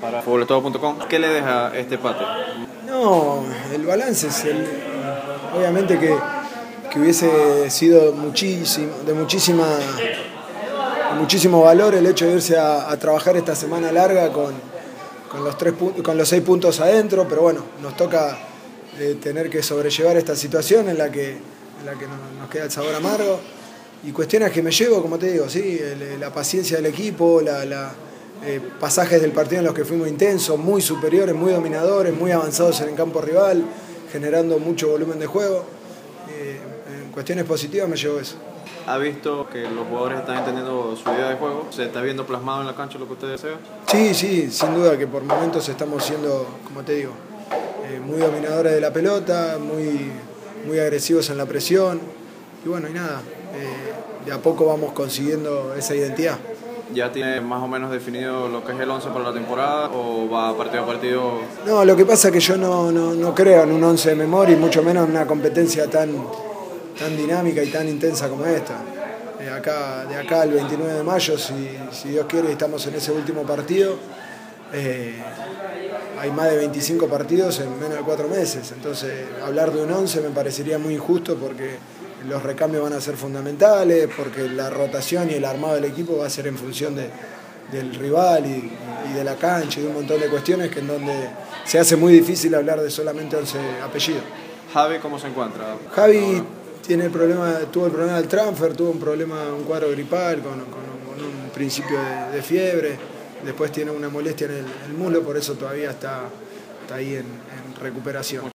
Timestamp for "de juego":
35.18-35.64, 41.28-41.66